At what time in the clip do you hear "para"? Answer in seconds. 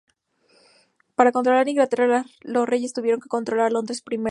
1.15-1.31